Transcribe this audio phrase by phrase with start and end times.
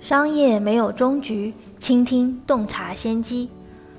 [0.00, 3.50] 商业没有终局，倾听洞察先机。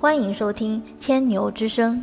[0.00, 2.02] 欢迎收听千牛之声。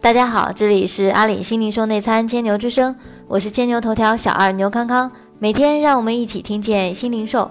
[0.00, 2.94] 大家好，这里是阿里新零售内参千牛之声，
[3.28, 5.10] 我是千牛头条小二牛康康。
[5.38, 7.48] 每天让我们一起听见新零售。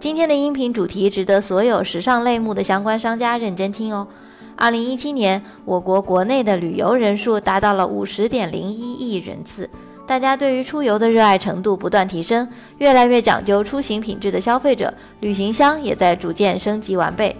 [0.00, 4.08] 今天的音频主题值得所有时尚类目的相关商家认真听哦。
[4.56, 9.70] 二零一七年，我国国内的旅游人数达到了五十点零一亿人次。
[10.08, 12.48] 大家对于出游的热爱程度不断提升，
[12.78, 17.36] 越来越讲究出行品质的消费者，旅行箱也在逐渐升级完备。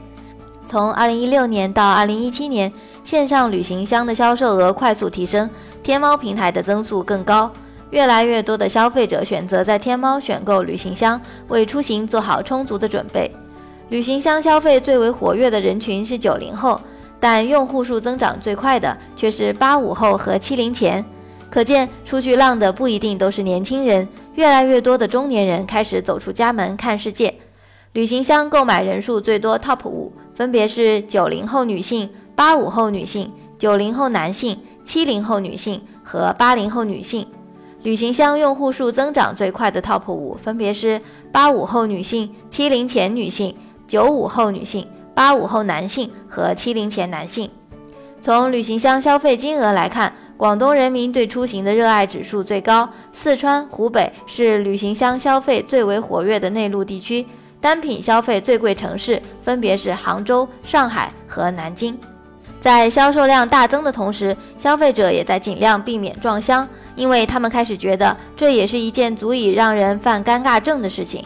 [0.67, 2.71] 从2016年到2017年，
[3.05, 5.49] 线上旅行箱的销售额快速提升，
[5.83, 7.51] 天猫平台的增速更高，
[7.89, 13.35] 越来越多的消费者选择在天猫选购旅行箱，为出行做好充足的准备。
[13.89, 16.79] 旅行箱消费最为活跃的人群是九零后，
[17.19, 21.03] 但用户数增长最快的却是八五后和七零前。
[21.51, 27.35] 可见，出去浪的不一定都是年轻人，越来越多的中年人开始走出家门看世界。
[27.95, 37.27] 旅行箱购买人数最多 TOP 五分别是九零后女性、八五后女性、九零后男性、七零后女性和八零后女性。
[37.83, 41.01] 旅行箱用户数增长最快的 TOP 五分别是
[41.33, 47.49] 八五后女性、七零前女性、九五后女性、八五后男性和七零前男性。
[48.21, 50.13] 从旅行箱消费金额来看。
[50.39, 57.27] 广东人民对出行的热爱指数最高，四川、湖北是旅行箱消费最为活跃的内陆地区，
[57.61, 61.99] 单品消费最贵城市分别是杭州、上海和南京。
[62.61, 71.25] 在销售量大增的同时，消费者也在尽量避免撞箱，因为他们开始觉得这也是一件足以让人犯尴尬症的事情。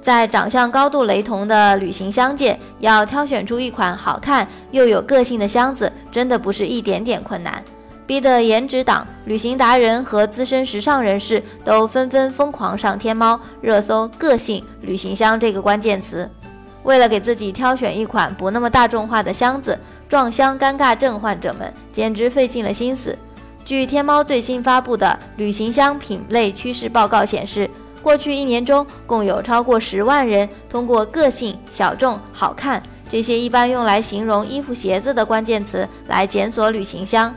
[0.00, 7.62] 在长相高度雷同的旅行箱界，要挑选出一款好看又有个性的箱子，真的不是一点点困难。
[8.10, 16.28] 逼得颜值党、旅行达人和资深时尚人士都纷纷疯狂上天猫热搜“个性旅行箱”这个关键词。
[16.82, 23.16] 为了给自己挑选一款不那么大众化的箱子，撞箱尴尬症患者们简直费尽了心思。
[23.64, 27.70] 据天猫最新发布的旅行箱品类趋势报告显示，
[28.02, 37.32] 过去一年中，共有超过十万人通过“个性、小众、好看”这些一般用来形容衣服、鞋子的关键词来检索旅行箱。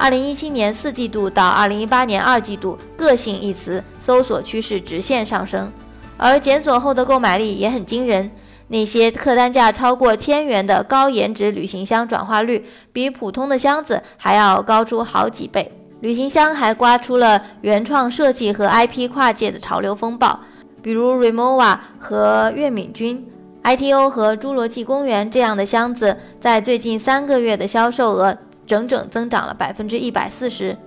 [0.00, 5.70] 二零一七年四季度到二零一八年二季度，“个性”一词搜索趋势直线上升，
[6.16, 8.30] 而检索后的购买力也很惊人。
[8.68, 15.70] 那些客单价超过千元的高颜值旅行箱转化率，比普通的箱子还要高出好几倍。
[16.00, 20.40] 旅行箱还刮出了原创设计和 IP 跨界的潮流风暴，
[20.80, 23.28] 比如 Remova 和岳敏君、
[23.64, 28.38] ITO 和侏罗纪公园这样的箱子，在最近三个月的销售额。
[28.70, 30.78] 整整增长了百分之一百四十，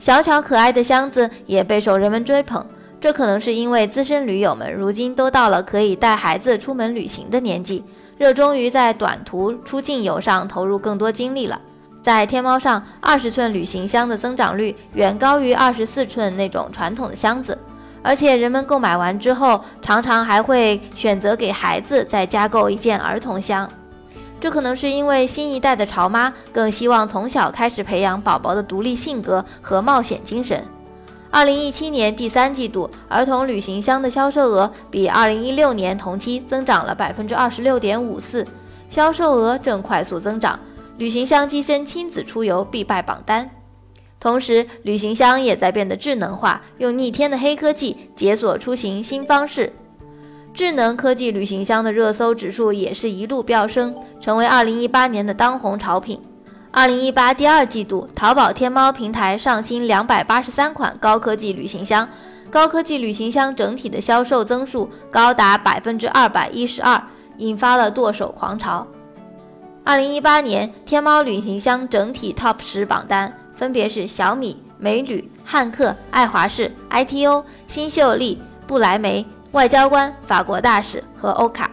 [0.00, 2.66] 小巧可爱的箱子也备受人们追捧。
[3.00, 7.84] 这可能是因为资深驴友们如今都到了可以带孩子出门旅行的年纪，
[8.18, 11.60] 热衷于在短途出境游上投入更多精力了。
[12.00, 17.56] 在天猫上，二十寸旅行箱的增长率远高于二十四寸那种传统的箱子，
[18.02, 23.68] 而且人们购买完之后，常常还会选择给孩子再加购一件儿童箱。
[24.42, 30.64] 这可能是因为新一代的潮妈更希望从小开始培养宝宝的独立性格和冒险精神。
[31.30, 38.44] 二零一七年第三季度，儿童旅行箱的销售额比二零一六年同期增长了百分之二十六点五四，
[38.90, 40.58] 销售额正快速增长，
[40.98, 43.48] 旅行箱跻身亲子出游必败榜单。
[44.18, 49.72] 同时，旅行箱也在变得智能化，用逆天的黑科技解锁出行新方式。
[50.54, 56.20] 智能科技旅行箱的热搜指数也是一路飙升，成为2018年的当红潮品。
[56.72, 62.06] 2018第二季度，淘宝天猫平台上新283款高科技旅行箱，
[62.50, 67.02] 高科技旅行箱整体的销售增速高达百分之二百一十二，
[67.38, 68.86] 引发了剁手狂潮。
[69.86, 79.26] 2018年天猫旅行箱整体 TOP 十榜单分别是小米、美旅、汉克、爱华仕、ITO、新秀丽、不来梅。
[79.52, 81.70] 外交官、法国大使和欧卡，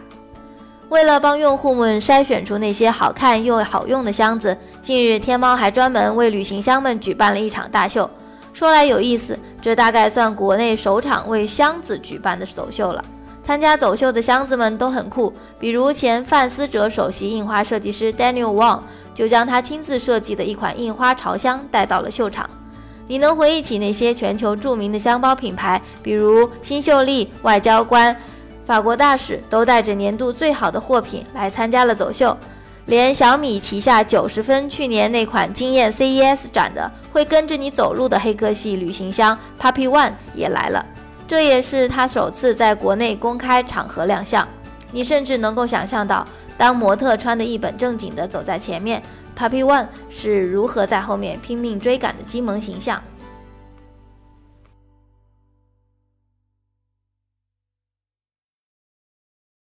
[0.89, 8.09] 为了帮用户们筛选出那些好看又好用的箱子，近日天猫还专门为旅行箱们举办了一场大秀。
[8.51, 13.01] 说来有意思，这大概算国内首场为箱子举办的走秀了。
[13.41, 18.81] 参加走秀的箱子们都很酷，比如前范思哲首席印花设计师 Daniel Wang
[19.15, 22.49] 就将他亲自设计的一款印花潮箱带到了秀场。
[23.09, 28.15] 你能回忆起那些全球著名的箱包品牌，比如新秀丽、外交官、
[28.63, 32.37] 法国大使，都带着年度最好的货品来参加了走秀。
[32.85, 40.85] 连小米旗下九十分去年那款惊艳 CES 展的会跟着你走路的黑客系旅行箱 Puppy One 也来了，
[41.27, 44.47] 这也是他首次在国内公开场合亮相。
[44.91, 46.23] 你甚至能够想象到，
[46.59, 49.01] 当模特穿的一本正经的走在前面，
[49.39, 53.01] Pappy One 是如何在后面拼命追赶的基萌形象。